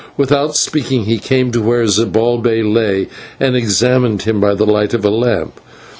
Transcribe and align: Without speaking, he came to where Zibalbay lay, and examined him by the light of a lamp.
Without 0.17 0.55
speaking, 0.55 1.03
he 1.05 1.19
came 1.19 1.51
to 1.51 1.61
where 1.61 1.85
Zibalbay 1.85 2.63
lay, 2.63 3.07
and 3.39 3.55
examined 3.55 4.23
him 4.23 4.39
by 4.39 4.55
the 4.55 4.65
light 4.65 4.95
of 4.95 5.05
a 5.05 5.11
lamp. 5.11 5.59